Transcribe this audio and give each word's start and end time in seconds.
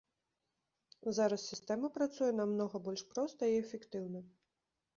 Зараз 1.17 1.41
сістэма 1.51 1.91
працуе 1.99 2.31
намнога 2.39 2.77
больш 2.89 3.01
проста 3.13 3.41
і 3.53 3.57
эфектыўна. 3.63 4.19